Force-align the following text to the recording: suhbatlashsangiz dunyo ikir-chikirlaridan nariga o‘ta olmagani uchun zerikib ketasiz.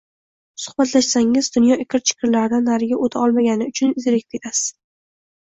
suhbatlashsangiz 0.61 1.49
dunyo 1.57 1.77
ikir-chikirlaridan 1.83 2.65
nariga 2.71 2.99
o‘ta 3.09 3.21
olmagani 3.27 3.71
uchun 3.75 3.95
zerikib 4.07 4.35
ketasiz. 4.39 4.65